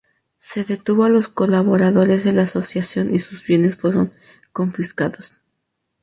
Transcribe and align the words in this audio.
Se 0.39 0.63
detuvo 0.63 1.03
a 1.03 1.09
los 1.09 1.27
colaboradores 1.27 2.23
de 2.23 2.31
la 2.31 2.41
asociación 2.41 3.13
y 3.13 3.19
sus 3.19 3.45
bienes 3.45 3.75
fueron 3.75 4.11
confiscados. 4.51 5.31